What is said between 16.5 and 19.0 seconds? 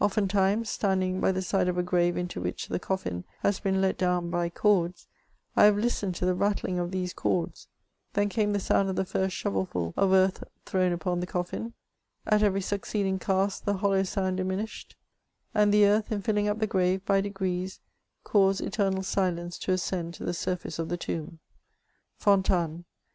the grave, by degrees, caused eter